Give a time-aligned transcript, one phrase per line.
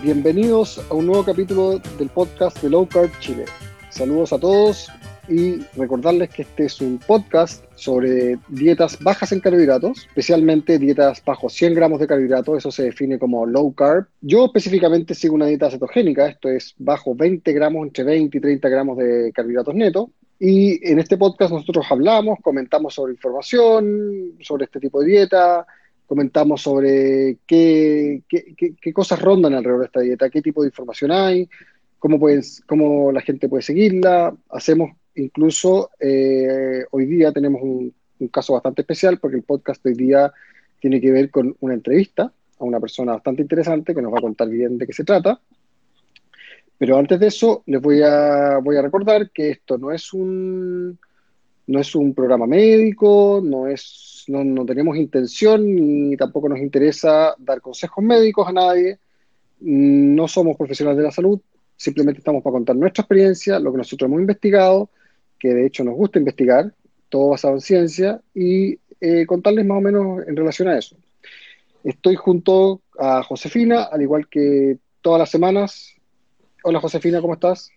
[0.00, 3.46] Bienvenidos a un nuevo capítulo del podcast de Low Carb Chile.
[3.90, 4.88] Saludos a todos
[5.28, 11.48] y recordarles que este es un podcast sobre dietas bajas en carbohidratos, especialmente dietas bajo
[11.48, 14.06] 100 gramos de carbohidratos, eso se define como low carb.
[14.20, 18.68] Yo específicamente sigo una dieta cetogénica, esto es bajo 20 gramos, entre 20 y 30
[18.68, 20.10] gramos de carbohidratos netos.
[20.38, 25.66] Y en este podcast nosotros hablamos, comentamos sobre información, sobre este tipo de dieta,
[26.08, 31.12] comentamos sobre qué, qué, qué, cosas rondan alrededor de esta dieta, qué tipo de información
[31.12, 31.46] hay,
[31.98, 34.34] cómo, puedes, cómo la gente puede seguirla.
[34.48, 39.92] Hacemos incluso, eh, hoy día tenemos un, un, caso bastante especial porque el podcast hoy
[39.92, 40.32] día
[40.80, 44.22] tiene que ver con una entrevista a una persona bastante interesante que nos va a
[44.22, 45.38] contar bien de qué se trata.
[46.78, 50.98] Pero antes de eso, les voy a, voy a recordar que esto no es un
[51.68, 57.60] no es un programa médico, no, es, no, tenemos intención ni tampoco nos interesa dar
[57.60, 58.98] consejos médicos a nadie,
[59.60, 61.38] no somos profesionales de la salud,
[61.76, 64.88] simplemente estamos para contar nuestra experiencia, lo que nosotros hemos investigado,
[65.38, 66.72] que de hecho nos gusta investigar,
[67.10, 70.96] todo basado en ciencia, y eh, contarles más o menos en relación a eso.
[71.84, 75.94] Estoy junto a Josefina, al igual que todas las semanas.
[76.64, 77.70] Hola Josefina, ¿cómo estás?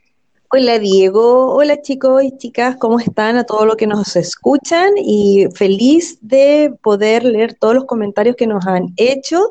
[0.54, 3.38] Hola Diego, hola chicos y chicas, ¿cómo están?
[3.38, 8.48] A todos los que nos escuchan y feliz de poder leer todos los comentarios que
[8.48, 9.48] nos han hecho,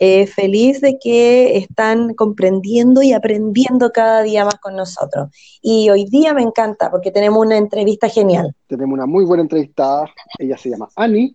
[0.00, 5.28] eh, feliz de que están comprendiendo y aprendiendo cada día más con nosotros.
[5.62, 8.52] Y hoy día me encanta porque tenemos una entrevista genial.
[8.66, 11.32] Tenemos una muy buena entrevistada, ella se llama Ani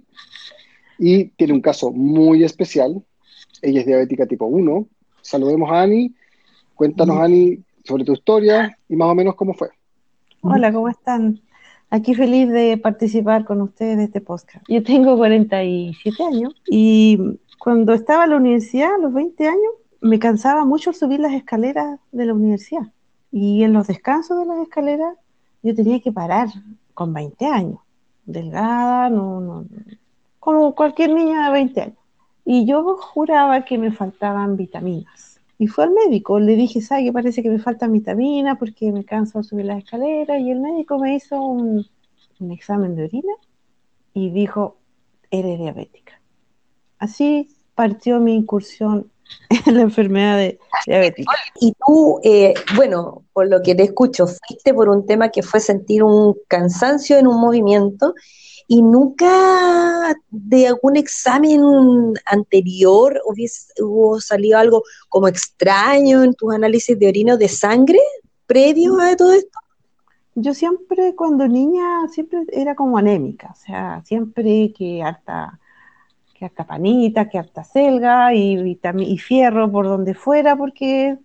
[0.99, 3.01] y tiene un caso muy especial,
[3.61, 4.85] ella es diabética tipo 1.
[5.21, 6.13] Saludemos a Ani.
[6.75, 9.69] Cuéntanos, Ani, sobre tu historia y más o menos cómo fue.
[10.41, 11.41] Hola, ¿cómo están?
[11.89, 14.65] Aquí feliz de participar con ustedes de este podcast.
[14.67, 20.19] Yo tengo 47 años y cuando estaba en la universidad, a los 20 años, me
[20.19, 22.91] cansaba mucho subir las escaleras de la universidad.
[23.31, 25.15] Y en los descansos de las escaleras
[25.63, 26.49] yo tenía que parar
[26.93, 27.79] con 20 años,
[28.25, 29.65] delgada, no, no,
[30.39, 31.97] como cualquier niña de 20 años.
[32.45, 37.13] Y yo juraba que me faltaban vitaminas y fue al médico, le dije, ¿sabe que
[37.13, 40.41] parece que me falta vitamina porque me canso de subir las escaleras?
[40.41, 41.87] Y el médico me hizo un,
[42.51, 43.33] examen de orina
[44.13, 44.77] y dijo,
[45.31, 46.21] eres diabética.
[46.99, 49.11] Así partió mi incursión
[49.65, 51.31] la enfermedad de diabética.
[51.59, 55.59] Y tú, eh, bueno, por lo que te escucho, fuiste por un tema que fue
[55.59, 58.13] sentir un cansancio en un movimiento
[58.67, 66.97] y nunca de algún examen anterior hubiese, hubo salido algo como extraño en tus análisis
[66.97, 67.99] de orina de sangre
[68.45, 69.59] previo a todo esto?
[70.35, 75.59] Yo siempre, cuando niña, siempre era como anémica, o sea, siempre que harta,
[76.37, 81.17] que harta panita, que harta selga y, y fierro por donde fuera, porque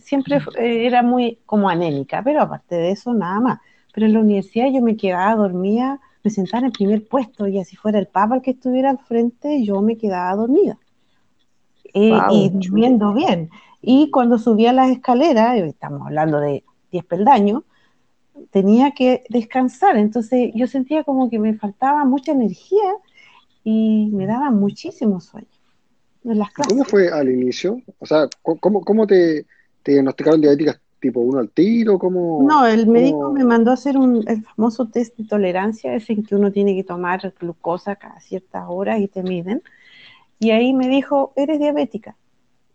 [0.00, 3.58] siempre era muy como anémica, pero aparte de eso, nada más.
[3.92, 7.58] Pero en la universidad yo me quedaba dormida me sentaba en el primer puesto y
[7.58, 10.78] así fuera el papa el que estuviera al frente, yo me quedaba dormida.
[11.92, 13.50] Eh, y durmiendo bien.
[13.82, 16.62] Y cuando subía las escaleras, eh, estamos hablando de
[16.92, 17.64] 10 peldaños,
[18.50, 19.96] tenía que descansar.
[19.96, 22.92] Entonces yo sentía como que me faltaba mucha energía
[23.64, 25.48] y me daba muchísimo sueño.
[26.24, 26.72] En las clases.
[26.72, 27.80] ¿Cómo fue al inicio?
[27.98, 29.46] O sea, ¿cómo, cómo te,
[29.82, 31.98] te diagnosticaron diabética tipo uno al tiro?
[31.98, 36.10] como No, el médico me mandó a hacer un, el famoso test de tolerancia, es
[36.10, 39.62] en que uno tiene que tomar glucosa cada ciertas horas y te miden.
[40.38, 42.16] Y ahí me dijo, eres diabética.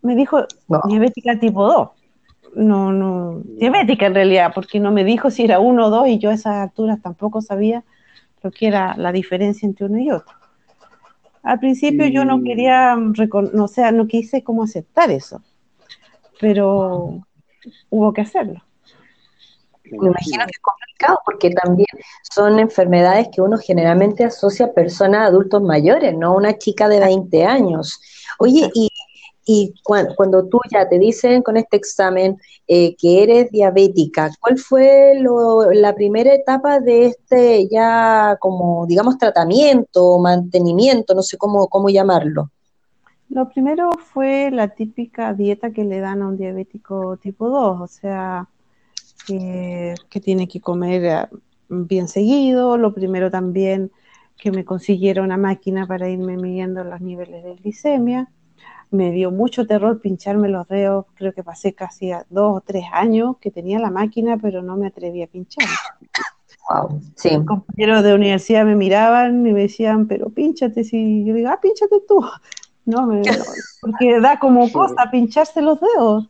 [0.02, 0.44] Me dijo,
[0.88, 1.88] diabética tipo 2.
[2.56, 6.18] No, no, diabética en realidad, porque no me dijo si era uno o dos y
[6.18, 7.84] yo a esas alturas tampoco sabía
[8.42, 10.34] lo que era la diferencia entre uno y otro.
[11.46, 15.40] Al principio yo no quería, o sea, no quise como aceptar eso,
[16.40, 17.22] pero
[17.88, 18.64] hubo que hacerlo.
[19.84, 21.86] Me imagino que es complicado porque también
[22.34, 27.44] son enfermedades que uno generalmente asocia a personas adultos mayores, no una chica de 20
[27.44, 28.00] años.
[28.40, 28.90] Oye, y,
[29.48, 35.14] y cuando, tú ya te dicen con este examen eh, que eres diabética, ¿cuál fue
[35.72, 42.50] la primera etapa de este ya como, digamos, tratamiento, mantenimiento, no sé cómo, cómo llamarlo?
[43.28, 47.86] Lo primero fue la típica dieta que le dan a un diabético tipo 2, o
[47.86, 48.48] sea,
[49.28, 51.28] que, tiene que comer eh,
[51.68, 52.76] bien seguido.
[52.78, 53.92] Lo primero también
[54.36, 58.28] que me consiguiera una máquina para irme midiendo los niveles de glicemia.
[58.90, 63.36] Me dio mucho terror pincharme los dedos, creo que pasé casi dos o tres años
[63.40, 65.66] que tenía la máquina, pero no me atreví a pinchar.
[66.68, 67.30] Wow, sí.
[67.30, 71.60] Los compañeros de universidad me miraban y me decían, pero pínchate, si yo digo, ah,
[71.60, 72.24] pínchate tú
[72.86, 73.08] No,
[73.80, 76.28] porque da como cosa pincharse los dedos.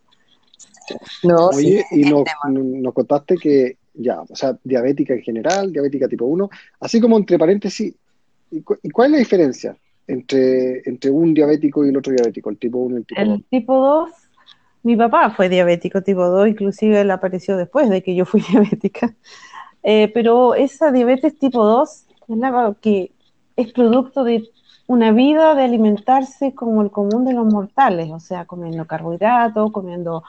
[1.23, 6.25] No, Oye, y nos, nos contaste que ya, o sea, diabética en general, diabética tipo
[6.25, 6.49] 1,
[6.81, 7.95] así como entre paréntesis,
[8.51, 12.79] ¿y, cuál es la diferencia entre, entre un diabético y el otro diabético, el tipo
[12.79, 13.29] 1 y el tipo 2?
[13.29, 14.11] El tipo 2,
[14.83, 19.15] mi papá fue diabético tipo 2, inclusive él apareció después de que yo fui diabética,
[19.83, 23.13] eh, pero esa diabetes tipo 2 es la que
[23.57, 24.49] es producto de
[24.87, 30.23] una vida de alimentarse como el común de los mortales, o sea, comiendo carbohidratos, comiendo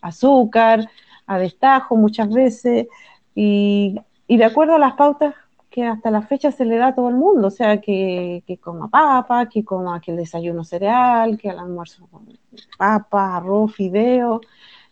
[0.00, 0.88] azúcar,
[1.26, 2.86] a destajo muchas veces,
[3.34, 5.34] y, de acuerdo a las pautas
[5.72, 8.88] que hasta la fecha se le da a todo el mundo, o sea, que, coma
[8.88, 12.08] papa, que coma que el desayuno cereal, que al almuerzo
[12.78, 14.42] papa, arroz, fideo,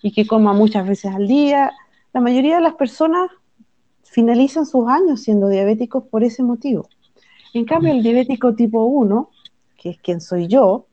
[0.03, 1.71] y que coma muchas veces al día.
[2.15, 3.31] La mayoría de las personas
[4.03, 6.88] finalizan sus años siendo diabéticos por ese motivo.
[7.53, 9.31] En cambio, el diabético tipo 1,
[9.77, 10.87] que es quien soy yo,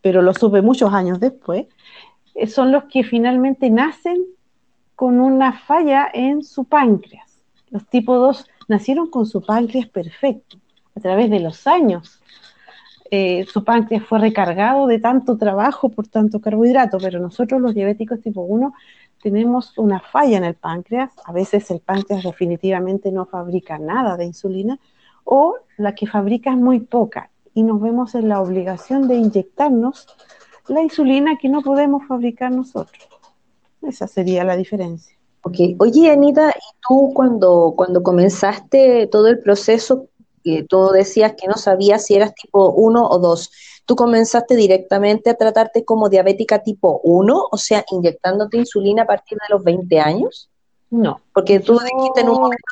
[0.00, 1.66] pero lo supe muchos años después,
[2.34, 4.24] eh, son los que finalmente nacen
[4.96, 7.42] con una falla en su páncreas.
[7.70, 10.58] Los tipo 2 nacieron con su páncreas perfecto.
[10.96, 12.20] A través de los años,
[13.10, 18.20] eh, su páncreas fue recargado de tanto trabajo por tanto carbohidrato, pero nosotros los diabéticos
[18.20, 18.72] tipo 1
[19.22, 21.10] tenemos una falla en el páncreas.
[21.24, 24.78] A veces el páncreas definitivamente no fabrica nada de insulina
[25.24, 30.06] o la que fabrica es muy poca y nos vemos en la obligación de inyectarnos
[30.68, 33.08] la insulina que no podemos fabricar nosotros.
[33.82, 35.13] Esa sería la diferencia.
[35.44, 35.56] Ok.
[35.78, 40.06] Oye, Anita, ¿y tú cuando, cuando comenzaste todo el proceso,
[40.42, 43.50] que tú decías que no sabías si eras tipo 1 o 2,
[43.84, 49.38] ¿tú comenzaste directamente a tratarte como diabética tipo 1, o sea, inyectándote insulina a partir
[49.38, 50.48] de los 20 años?
[50.90, 51.20] No.
[51.32, 52.64] Porque tú dijiste en un momento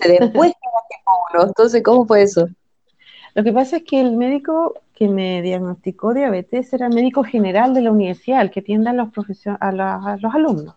[0.00, 2.48] después que 1, entonces, ¿cómo fue eso?
[3.34, 7.74] Lo que pasa es que el médico que me diagnosticó diabetes era el médico general
[7.74, 9.08] de la universidad, el que atiende a los,
[9.60, 9.72] a,
[10.20, 10.74] los alumnos.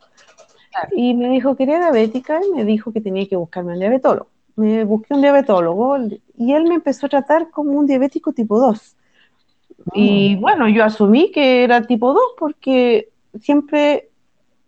[0.95, 4.29] Y me dijo que era diabética y me dijo que tenía que buscarme un diabetólogo.
[4.55, 5.97] Me busqué un diabetólogo
[6.37, 8.95] y él me empezó a tratar como un diabético tipo 2.
[9.93, 10.37] Y ah.
[10.39, 14.09] bueno, yo asumí que era tipo 2 porque siempre,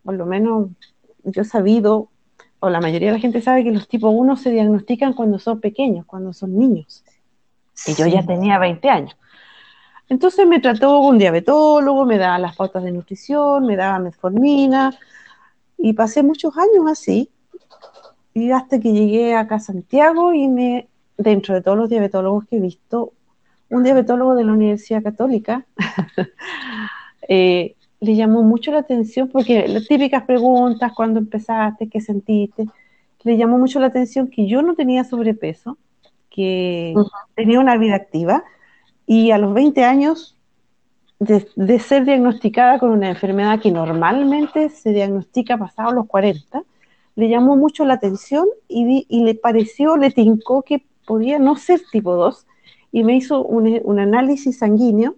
[0.03, 0.69] por lo menos
[1.23, 2.09] yo he sabido,
[2.59, 5.59] o la mayoría de la gente sabe que los tipo 1 se diagnostican cuando son
[5.59, 7.03] pequeños, cuando son niños.
[7.85, 9.15] Y yo ya tenía 20 años.
[10.09, 14.97] Entonces me trató un diabetólogo, me daba las pautas de nutrición, me daba metformina
[15.77, 17.29] y pasé muchos años así.
[18.33, 20.87] Y hasta que llegué acá a Santiago y me,
[21.17, 23.13] dentro de todos los diabetólogos que he visto,
[23.69, 25.65] un diabetólogo de la Universidad Católica
[27.27, 32.65] eh, le llamó mucho la atención porque las típicas preguntas, cuando empezaste, qué sentiste,
[33.23, 35.77] le llamó mucho la atención que yo no tenía sobrepeso,
[36.29, 36.93] que
[37.35, 38.43] tenía una vida activa
[39.05, 40.36] y a los 20 años
[41.19, 46.63] de, ser diagnosticada con una enfermedad que normalmente se diagnostica pasado los 40,
[47.15, 52.15] le llamó mucho la atención y, le pareció, le tincó que podía no ser tipo
[52.15, 52.45] 2
[52.91, 55.15] y me hizo un, un análisis sanguíneo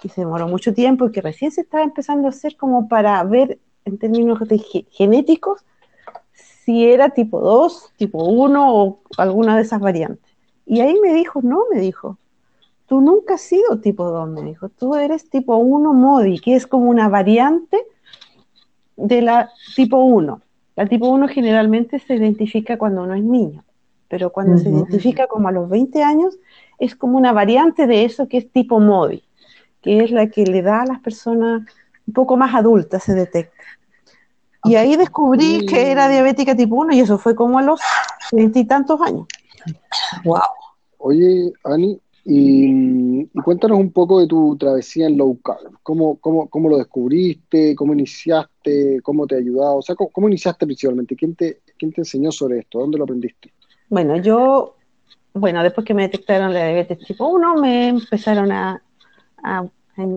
[0.00, 3.22] que se demoró mucho tiempo y que recién se estaba empezando a hacer como para
[3.24, 4.38] ver en términos
[4.90, 5.64] genéticos
[6.64, 10.32] si era tipo 2, tipo 1 o alguna de esas variantes.
[10.66, 12.16] Y ahí me dijo, no, me dijo,
[12.86, 16.66] tú nunca has sido tipo 2, me dijo, tú eres tipo 1 MODI, que es
[16.66, 17.78] como una variante
[18.96, 20.40] de la tipo 1.
[20.76, 23.64] La tipo 1 generalmente se identifica cuando uno es niño,
[24.08, 26.38] pero cuando se identifica como a los 20 años,
[26.78, 29.22] es como una variante de eso que es tipo MODI,
[29.80, 31.62] que es la que le da a las personas
[32.06, 33.62] un poco más adultas, se detecta.
[34.64, 37.80] Y ahí descubrí que era diabética tipo 1 y eso fue como a los
[38.32, 39.26] veintitantos años.
[40.24, 40.40] Wow.
[40.98, 45.78] Oye, Ani, y, cuéntanos un poco de tu travesía en low carb.
[45.82, 47.74] ¿Cómo, cómo, cómo lo descubriste?
[47.74, 49.00] ¿Cómo iniciaste?
[49.02, 49.76] ¿Cómo te ha ayudado?
[49.76, 51.16] O sea, ¿cómo, iniciaste principalmente?
[51.16, 52.78] ¿Quién te, ¿Quién te enseñó sobre esto?
[52.78, 53.52] ¿Dónde lo aprendiste?
[53.90, 54.76] Bueno, yo,
[55.34, 58.82] bueno, después que me detectaron la diabetes tipo 1, me empezaron a,
[59.42, 59.66] a,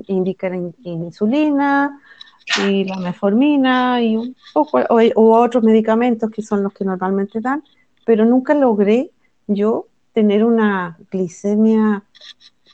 [0.08, 2.02] indicar insulina
[2.64, 7.64] y la metformina y un poco, o otros medicamentos que son los que normalmente dan,
[8.06, 9.12] pero nunca logré
[9.48, 9.87] yo
[10.18, 12.04] tener una glicemia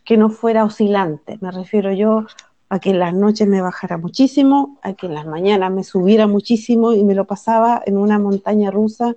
[0.05, 1.37] que no fuera oscilante.
[1.41, 2.25] Me refiero yo
[2.69, 6.25] a que en las noches me bajara muchísimo, a que en las mañanas me subiera
[6.25, 9.13] muchísimo y me lo pasaba en una montaña rusa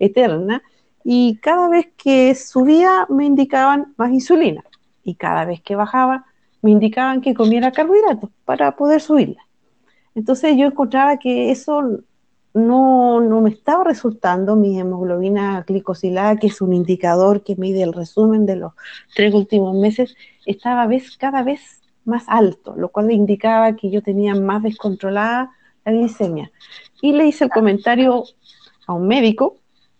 [0.00, 0.60] eterna.
[1.04, 4.64] Y cada vez que subía me indicaban más insulina
[5.04, 6.26] y cada vez que bajaba
[6.62, 9.46] me indicaban que comiera carbohidratos para poder subirla.
[10.16, 12.00] Entonces yo encontraba que eso
[12.54, 17.92] no, no me estaba resultando mi hemoglobina glicosilada, que es un indicador que mide el
[17.92, 18.72] resumen de los
[19.14, 24.34] tres últimos meses, estaba vez, cada vez más alto, lo cual indicaba que yo tenía
[24.34, 25.52] más descontrolada
[25.84, 26.50] la glicemia.
[27.00, 28.24] Y le hice el comentario
[28.86, 29.56] a un médico,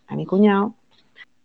[0.07, 0.75] a mi cuñado,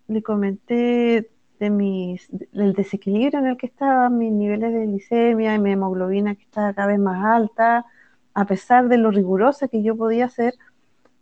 [0.08, 1.30] le comenté
[1.60, 6.36] de mis, del desequilibrio en el que estaban mis niveles de glicemia y mi hemoglobina
[6.36, 7.86] que estaba cada vez más alta,
[8.34, 10.56] a pesar de lo rigurosa que yo podía ser,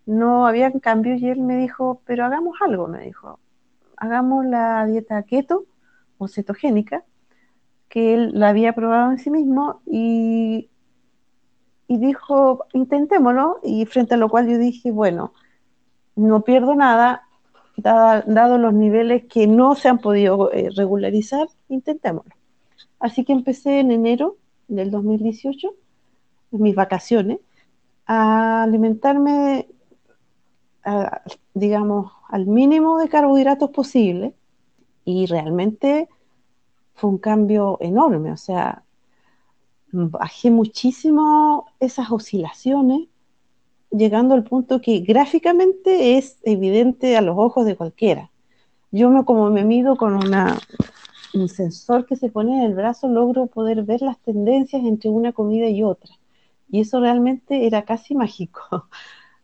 [0.06, 3.40] no había cambios y él me dijo, pero hagamos algo, me dijo,
[3.98, 5.66] hagamos la dieta keto
[6.18, 7.04] o cetogénica,
[7.90, 10.70] que él la había probado en sí mismo y,
[11.88, 15.34] y dijo, intentémoslo, y frente a lo cual yo dije, bueno,
[16.16, 17.28] no pierdo nada,
[17.78, 22.34] dado los niveles que no se han podido eh, regularizar, intentémoslo.
[23.00, 25.74] Así que empecé en enero del 2018,
[26.54, 27.40] en mis vacaciones,
[28.06, 29.68] a alimentarme,
[31.54, 34.34] digamos, al mínimo de carbohidratos posible
[35.06, 36.10] y realmente
[36.94, 38.84] fue un cambio enorme, o sea,
[39.92, 43.08] bajé muchísimo esas oscilaciones
[43.92, 48.32] llegando al punto que gráficamente es evidente a los ojos de cualquiera.
[48.92, 50.58] Yo me, como me mido con una,
[51.34, 55.34] un sensor que se pone en el brazo, logro poder ver las tendencias entre una
[55.34, 56.14] comida y otra.
[56.70, 58.88] Y eso realmente era casi mágico.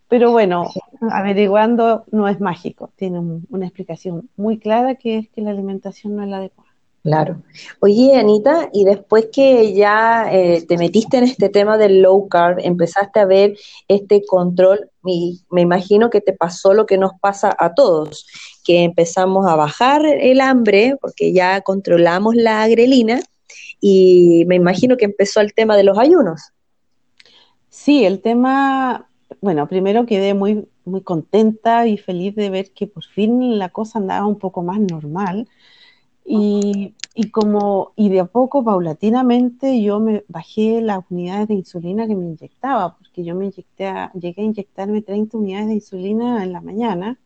[0.09, 0.69] Pero bueno,
[1.11, 6.23] averiguando no es mágico, tiene una explicación muy clara que es que la alimentación no
[6.23, 6.67] es la adecuada.
[7.03, 7.41] Claro.
[7.79, 12.59] Oye, Anita, y después que ya eh, te metiste en este tema del low carb,
[12.59, 17.73] empezaste a ver este control, me imagino que te pasó lo que nos pasa a
[17.75, 18.27] todos,
[18.65, 23.21] que empezamos a bajar el hambre porque ya controlamos la grelina
[23.79, 26.51] y me imagino que empezó el tema de los ayunos.
[27.69, 29.07] Sí, el tema,
[29.41, 33.99] bueno, primero quedé muy, muy contenta y feliz de ver que por fin la cosa
[33.99, 35.47] andaba un poco más normal.
[36.29, 36.93] Y,
[37.31, 42.25] como, y de a poco, paulatinamente, yo me bajé las unidades de insulina que me
[42.25, 47.17] inyectaba, porque yo me inyecté llegué a inyectarme 30 unidades de insulina en la mañana,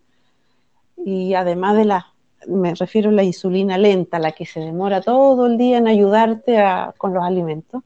[0.97, 2.13] y además de la,
[2.47, 6.63] me refiero a la insulina lenta, la que se demora todo el día en ayudarte
[6.97, 7.83] con los alimentos.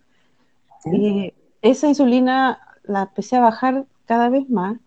[0.85, 4.77] Y esa insulina la empecé a bajar cada vez más,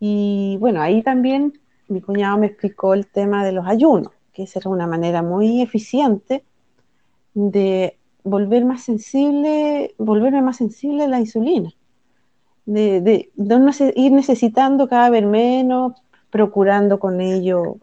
[0.00, 4.58] y bueno, ahí también mi cuñado me explicó el tema de los ayunos que esa
[4.58, 6.44] era una manera muy eficiente
[7.34, 11.70] de volver más sensible, volverme más sensible a la insulina,
[12.64, 13.30] de, de,
[13.96, 15.92] ir necesitando cada vez menos,
[16.30, 17.76] procurando con ello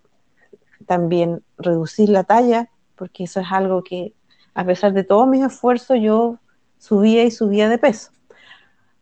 [0.85, 4.13] también reducir la talla, porque eso es algo que
[4.53, 6.39] a pesar de todos mis esfuerzos yo
[6.79, 8.11] subía y subía de peso.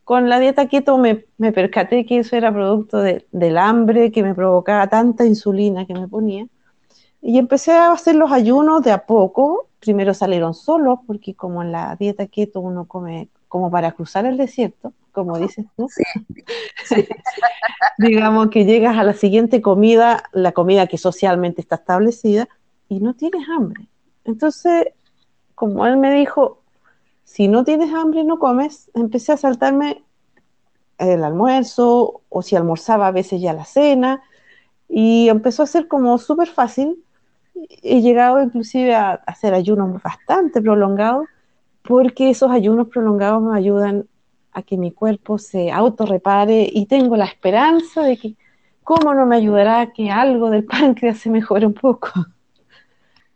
[0.08, 4.34] Con la dieta keto me, me percaté que eso era producto del hambre que me
[4.34, 6.48] provocaba tanta insulina que me ponía
[7.22, 9.68] y empecé a hacer los ayunos de a poco.
[9.82, 14.38] Primero salieron solos, porque como en la dieta keto uno come como para cruzar el
[14.38, 15.90] desierto, como dices tú.
[17.98, 22.48] Digamos que llegas a la siguiente comida, la comida que socialmente está establecida,
[22.88, 23.90] y no tienes hambre.
[24.24, 24.88] Entonces,
[25.54, 26.57] como él me dijo,
[27.28, 30.02] si no tienes hambre no comes, empecé a saltarme
[30.98, 34.24] el almuerzo, o si almorzaba a veces ya la cena,
[34.88, 37.04] y empezó a ser como súper fácil
[37.84, 41.28] he llegado inclusive a hacer ayunos bastante prolongados,
[41.82, 44.08] porque esos ayunos prolongados me ayudan
[44.54, 48.36] a que mi cuerpo se autorrepare y tengo la esperanza de que,
[48.84, 52.10] ¿cómo no me ayudará que algo del páncreas se mejore un poco?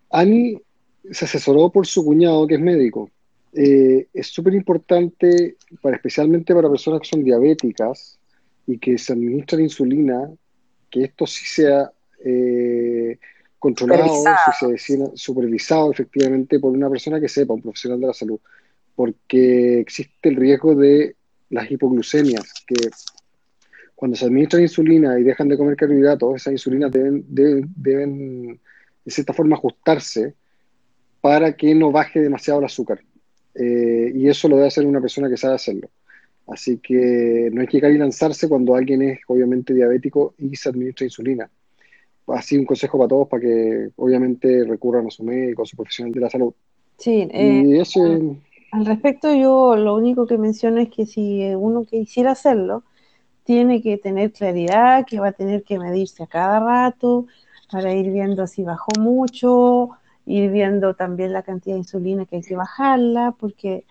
[0.09, 0.57] Ani
[1.11, 3.09] se asesoró por su cuñado, que es médico.
[3.53, 8.17] Eh, es súper importante, para, especialmente para personas que son diabéticas
[8.65, 10.29] y que se administran insulina,
[10.89, 11.91] que esto sí sea
[12.23, 13.17] eh,
[13.59, 14.23] controlado,
[14.59, 15.11] supervisado.
[15.15, 18.39] supervisado efectivamente por una persona que sepa, un profesional de la salud,
[18.95, 21.15] porque existe el riesgo de
[21.49, 22.89] las hipoglucemias, que
[23.95, 28.59] cuando se administra insulina y dejan de comer carbohidratos, esas insulinas deben, deben,
[29.05, 30.33] de cierta forma ajustarse
[31.21, 33.01] para que no baje demasiado el azúcar.
[33.55, 35.89] Eh, y eso lo debe hacer una persona que sabe hacerlo.
[36.47, 40.69] Así que no hay que llegar y lanzarse cuando alguien es obviamente diabético y se
[40.69, 41.49] administra insulina
[42.33, 46.13] así un consejo para todos para que obviamente recurran a su médico, a su profesional
[46.13, 46.53] de la salud.
[46.97, 47.83] Sí, eh,
[48.71, 52.83] al respecto yo lo único que menciono es que si uno quisiera hacerlo,
[53.43, 57.25] tiene que tener claridad, que va a tener que medirse a cada rato
[57.71, 59.89] para ir viendo si bajó mucho,
[60.31, 63.85] ir viendo también la cantidad de insulina que hay que bajarla, porque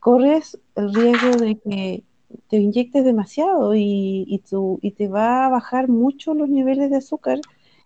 [0.00, 2.04] corres el riesgo de que
[2.48, 4.42] te inyectes demasiado y, y,
[4.80, 7.40] y te va a bajar mucho los niveles de azúcar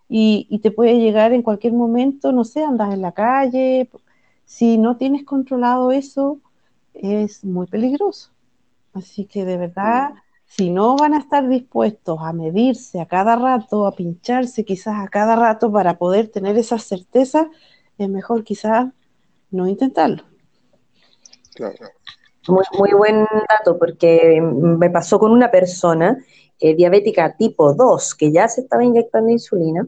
[0.09, 3.89] y, y, te puede llegar en cualquier momento, no sé, andas en la calle,
[4.45, 6.39] si no tienes controlado eso,
[6.93, 8.31] es muy peligroso.
[8.93, 10.13] Así que de verdad,
[10.47, 15.07] si no van a estar dispuestos a medirse a cada rato, a pincharse quizás a
[15.09, 17.49] cada rato para poder tener esa certeza,
[17.97, 18.87] es mejor quizás
[19.51, 20.23] no intentarlo.
[22.47, 26.17] Muy, muy buen dato, porque me pasó con una persona
[26.59, 29.85] eh, diabética tipo 2, que ya se estaba inyectando insulina,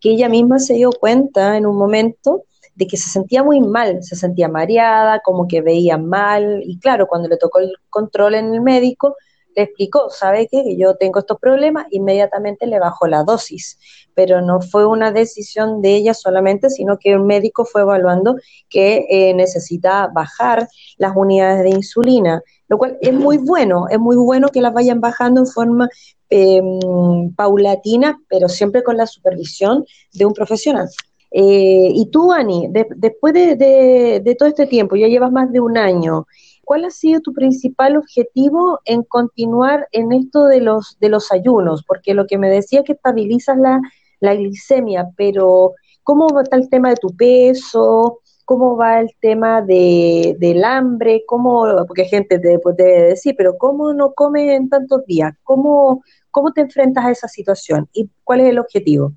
[0.00, 4.02] que ella misma se dio cuenta en un momento de que se sentía muy mal,
[4.02, 8.54] se sentía mareada, como que veía mal, y claro, cuando le tocó el control en
[8.54, 9.16] el médico,
[9.54, 10.62] le explicó, ¿sabe qué?
[10.62, 13.78] Que yo tengo estos problemas, inmediatamente le bajó la dosis,
[14.14, 18.36] pero no fue una decisión de ella solamente, sino que el médico fue evaluando
[18.68, 24.16] que eh, necesita bajar las unidades de insulina, lo cual es muy bueno, es muy
[24.16, 25.88] bueno que las vayan bajando en forma
[26.28, 30.88] em, paulatina, pero siempre con la supervisión de un profesional.
[31.32, 36.26] Eh, y tú, Ani, después de, todo este tiempo, ya llevas más de un año,
[36.70, 41.82] ¿cuál ha sido tu principal objetivo en continuar en esto de los, de los ayunos?
[41.82, 45.72] Porque lo que me decía que estabilizas la, glicemia, pero
[46.04, 48.20] ¿cómo está el tema de tu peso?
[48.44, 51.24] ¿Cómo va el tema de, del hambre?
[51.26, 55.34] ¿Cómo, porque gente te debe decir, pero ¿cómo no comes en tantos días?
[55.42, 57.88] ¿Cómo, ¿Cómo te enfrentas a esa situación?
[57.92, 59.12] ¿Y cuál es el objetivo?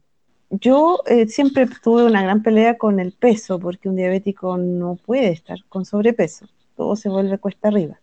[0.50, 5.30] yo eh, siempre tuve una gran pelea con el peso, porque un diabético no puede
[5.30, 8.00] estar con sobrepeso, todo se vuelve cuesta arriba.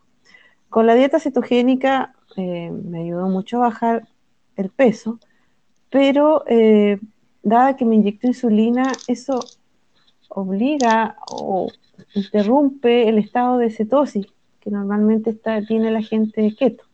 [0.69, 4.09] Con la dieta cetogénica eh, me ayudó mucho a bajar
[4.57, 5.19] el peso,
[5.91, 6.99] pero eh,
[7.43, 9.41] dada que me inyecto insulina, eso
[10.29, 11.69] obliga o
[12.15, 14.27] interrumpe el estado de cetosis
[14.61, 16.85] que normalmente está, tiene la gente keto.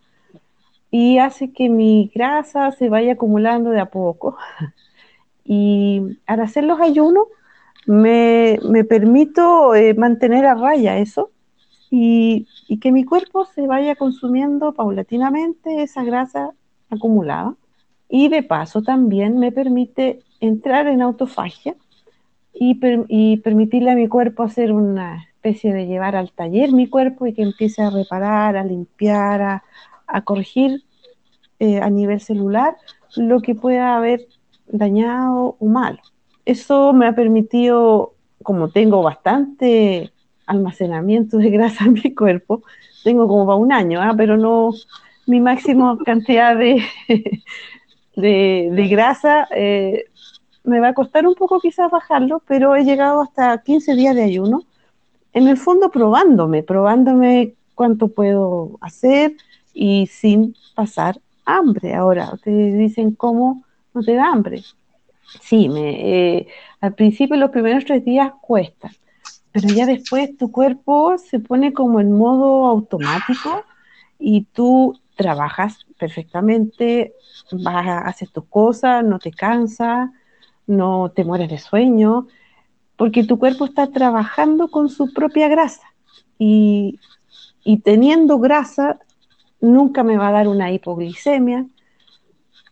[0.90, 4.36] Y hace que mi grasa se vaya acumulando de a poco.
[5.48, 7.28] Y al hacer los ayunos
[7.86, 11.30] me, permito eh, mantener a raya eso
[11.90, 12.46] y,
[12.80, 16.50] que mi cuerpo se vaya consumiendo paulatinamente esa grasa
[16.90, 17.54] acumulada.
[18.08, 21.74] Y de paso también me permite entrar en autofagia
[22.54, 27.26] y, y permitirle a mi cuerpo hacer una especie de llevar al taller mi cuerpo
[27.26, 29.62] y que empiece a reparar, a limpiar,
[30.06, 30.82] a, corregir
[31.58, 32.76] eh, a nivel celular
[33.16, 34.26] lo que pueda haber
[34.66, 35.98] dañado o malo.
[36.44, 40.12] Eso me ha permitido, como tengo bastante
[40.46, 42.62] almacenamiento de grasa en mi cuerpo,
[43.04, 44.14] tengo como para un año, ¿ah?
[44.16, 44.72] pero no
[45.26, 46.82] mi máxima cantidad de,
[48.16, 49.48] de, grasa.
[49.54, 50.04] Eh,
[50.64, 54.24] me va a costar un poco quizás bajarlo, pero he llegado hasta 15 días de
[54.24, 54.62] ayuno.
[55.32, 59.36] En el fondo probándome, probándome cuánto puedo hacer
[59.74, 61.94] y sin pasar hambre.
[61.94, 63.62] Ahora, ustedes dicen cómo
[63.94, 64.62] no te da hambre.
[65.40, 66.46] Sí, me, eh,
[66.80, 68.90] al principio los primeros tres días cuesta,
[69.56, 73.64] pero ya después tu cuerpo se pone como en modo automático
[74.18, 77.14] y tú trabajas perfectamente,
[77.52, 80.10] vas, haces tus cosas, no te cansas,
[80.66, 82.26] no te mueres de sueño,
[82.98, 85.86] porque tu cuerpo está trabajando con su propia grasa
[86.38, 87.00] y,
[87.64, 88.98] y teniendo grasa
[89.62, 91.64] nunca me va a dar una hipoglicemia,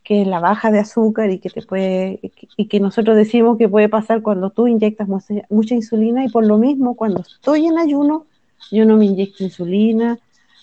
[0.04, 2.20] que la baja de azúcar y que te puede
[2.56, 6.58] y que nosotros decimos que puede pasar cuando tú inyectas mucha, insulina y por lo
[6.58, 8.26] mismo cuando estoy en ayuno
[8.70, 10.18] yo no me inyecto insulina,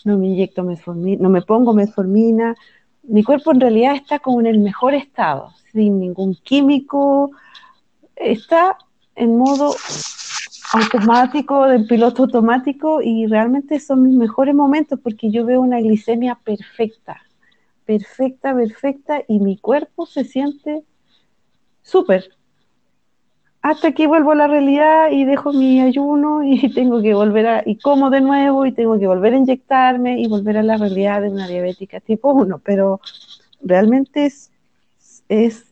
[0.06, 2.56] no me inyecto metformina, no me pongo metformina,
[3.04, 7.32] mi cuerpo en realidad está como en el mejor estado, sin ningún químico,
[8.16, 8.78] está
[9.16, 9.76] en modo
[10.74, 16.36] automático, de piloto automático y realmente son mis mejores momentos porque yo veo una glicemia
[16.36, 17.22] perfecta,
[17.98, 20.84] perfecta, perfecta y mi cuerpo se siente
[21.82, 22.30] súper.
[23.62, 27.64] Hasta que vuelvo a la realidad y dejo mi ayuno y tengo que volver a,
[27.66, 31.22] y como de nuevo y tengo que volver a inyectarme y volver a la realidad
[31.22, 33.02] de una diabética tipo 1, pero
[33.62, 34.52] realmente es
[35.32, 35.64] es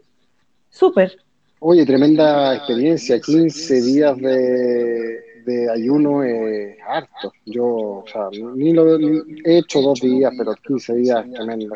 [0.69, 1.17] súper.
[1.60, 5.19] Oye, tremenda experiencia, 15 días de,
[5.50, 7.34] de ayuno es harto.
[7.46, 11.76] Yo, o sea, ni lo he hecho dos días, pero 15 días tremendo.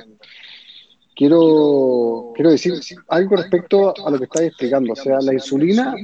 [1.15, 2.73] Quiero, quiero decir
[3.09, 4.93] algo respecto a lo que estáis explicando.
[4.93, 5.95] O sea, la insulina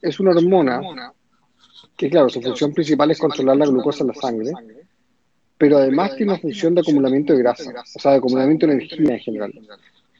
[0.00, 0.80] es una hormona
[1.96, 4.52] que, claro, su función principal es controlar la glucosa en la sangre,
[5.56, 9.14] pero además tiene una función de acumulamiento de grasa, o sea, de acumulamiento de energía
[9.14, 9.52] en general.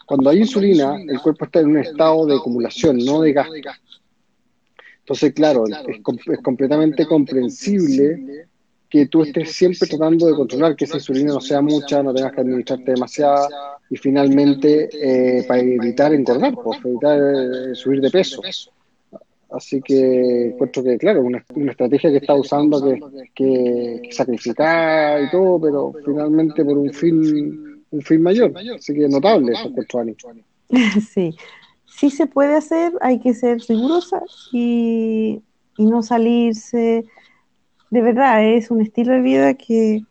[0.05, 3.55] Cuando hay insulina, el cuerpo está en un estado de acumulación, no de gasto.
[5.09, 6.03] Entonces, claro, es,
[6.43, 8.45] completamente comprensible
[8.91, 12.33] que tú estés siempre tratando de controlar que esa insulina no sea mucha, no tengas
[12.33, 13.49] que administrarte demasiada
[13.89, 17.19] y finalmente eh, para evitar engordar, pues, para evitar
[17.71, 18.43] eh, subir de peso.
[19.51, 23.01] Así que encuentro que, claro, una, una estrategia que está usando que,
[23.35, 28.53] que, sacrificar y todo, pero finalmente por un fin, un fin mayor.
[28.77, 30.03] Así que notable eso, encuentro,
[31.01, 31.35] Sí,
[31.89, 34.23] sí se puede hacer, hay que ser rigurosa
[34.53, 35.43] y,
[35.77, 37.05] y no salirse.
[37.91, 40.03] De verdad, es un estilo de vida que,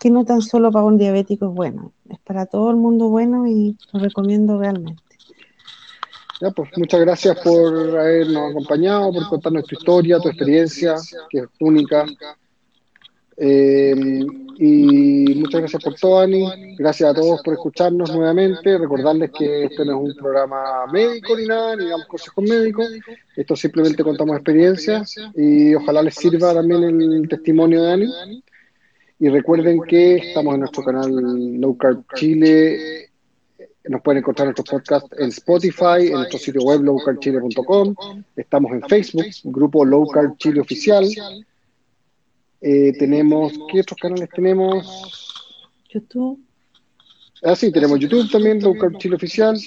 [0.00, 3.46] que no tan solo para un diabético es bueno, es para todo el mundo bueno
[3.46, 5.02] y lo recomiendo realmente.
[6.40, 10.96] Ya, pues muchas gracias por habernos acompañado, por contarnos tu historia, tu experiencia,
[11.28, 12.06] que es única.
[13.42, 13.94] Eh,
[14.58, 16.76] y muchas gracias por todo, Ani.
[16.76, 18.76] Gracias a todos por escucharnos nuevamente.
[18.76, 22.86] Recordarles que este no es un programa médico ni nada, ni damos consejos médicos.
[23.34, 28.42] Esto simplemente contamos experiencias y ojalá les sirva también el testimonio de Ani.
[29.18, 31.10] Y recuerden que estamos en nuestro canal
[31.58, 33.08] Low Carb Chile
[33.88, 37.94] nos pueden encontrar nuestros podcasts en Spotify, en nuestro sitio web lowcardchile.com.
[38.36, 41.08] Estamos en Facebook, grupo Low Carb Chile Oficial.
[42.60, 45.32] Eh, tenemos, ¿qué otros canales tenemos?
[45.88, 46.40] YouTube.
[47.42, 49.58] Ah, sí, tenemos YouTube también, Low Carb Chile Oficial.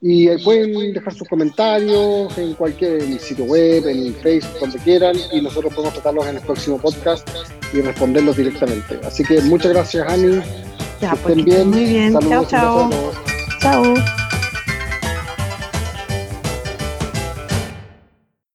[0.00, 5.40] Y ahí pueden dejar sus comentarios en cualquier sitio web, en Facebook, donde quieran, y
[5.40, 7.28] nosotros podemos tratarlos en el próximo podcast
[7.72, 9.00] y responderlos directamente.
[9.04, 10.40] Así que muchas gracias, Ani.
[11.00, 11.70] Ya, pues, bien.
[11.70, 12.18] Muy bien.
[12.18, 12.90] chao, chao.
[13.60, 13.94] Chao.